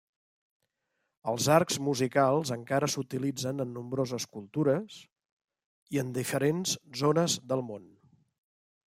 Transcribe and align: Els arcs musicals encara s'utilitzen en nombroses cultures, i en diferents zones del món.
Els 1.33 1.49
arcs 1.55 1.77
musicals 1.87 2.53
encara 2.55 2.89
s'utilitzen 2.93 3.65
en 3.65 3.71
nombroses 3.75 4.27
cultures, 4.37 4.97
i 5.97 6.03
en 6.05 6.11
diferents 6.17 6.75
zones 7.03 7.37
del 7.53 7.63
món. 7.71 7.87